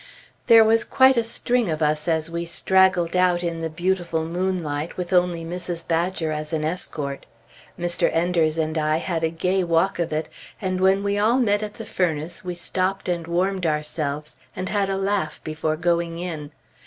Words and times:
There 0.47 0.63
was 0.63 0.83
quite 0.83 1.15
a 1.15 1.23
string 1.23 1.69
of 1.69 1.83
us 1.83 2.07
as 2.07 2.27
we 2.31 2.47
straggled 2.47 3.15
out 3.15 3.43
in 3.43 3.61
the 3.61 3.69
beautiful 3.69 4.25
moonlight, 4.25 4.97
with 4.97 5.13
only 5.13 5.45
Mrs. 5.45 5.87
Badger 5.87 6.31
as 6.31 6.53
an 6.53 6.65
escort. 6.65 7.27
Mr. 7.77 8.09
Enders 8.11 8.57
and 8.57 8.79
I 8.79 8.97
had 8.97 9.23
a 9.23 9.29
gay 9.29 9.63
walk 9.63 9.99
of 9.99 10.11
it, 10.11 10.27
and 10.59 10.81
when 10.81 11.03
we 11.03 11.19
all 11.19 11.37
met 11.37 11.61
at 11.61 11.75
the 11.75 11.85
furnace, 11.85 12.43
we 12.43 12.55
stopped 12.55 13.07
and 13.07 13.27
warmed 13.27 13.67
ourselves, 13.67 14.37
and 14.55 14.69
had 14.69 14.89
a 14.89 14.97
laugh 14.97 15.39
before 15.43 15.77
going 15.77 16.17
in. 16.17 16.51